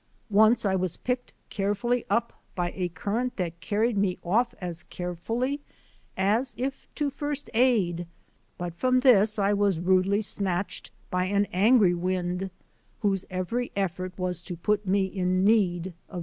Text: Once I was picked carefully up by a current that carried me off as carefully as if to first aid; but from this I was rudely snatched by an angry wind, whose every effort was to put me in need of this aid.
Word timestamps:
Once 0.31 0.65
I 0.65 0.75
was 0.75 0.97
picked 0.97 1.31
carefully 1.51 2.05
up 2.09 2.33
by 2.55 2.71
a 2.75 2.87
current 2.89 3.37
that 3.37 3.59
carried 3.59 3.99
me 3.99 4.17
off 4.23 4.55
as 4.59 4.81
carefully 4.81 5.61
as 6.17 6.55
if 6.57 6.87
to 6.95 7.11
first 7.11 7.51
aid; 7.53 8.07
but 8.57 8.73
from 8.73 9.01
this 9.01 9.37
I 9.37 9.53
was 9.53 9.79
rudely 9.79 10.21
snatched 10.21 10.89
by 11.11 11.25
an 11.25 11.45
angry 11.53 11.93
wind, 11.93 12.49
whose 13.01 13.25
every 13.29 13.71
effort 13.75 14.17
was 14.17 14.41
to 14.41 14.57
put 14.57 14.87
me 14.87 15.05
in 15.05 15.43
need 15.45 15.93
of 16.09 16.13
this 16.13 16.15
aid. 16.15 16.19